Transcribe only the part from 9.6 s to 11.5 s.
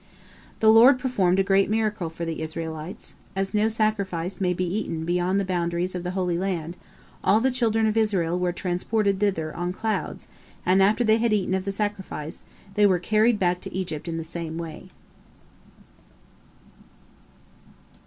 clouds, and after they had